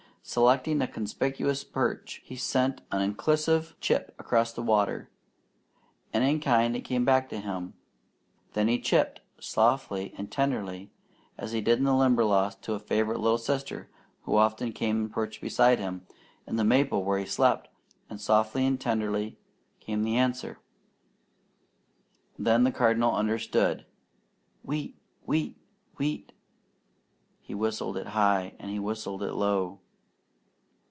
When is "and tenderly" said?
10.15-10.91, 18.65-19.39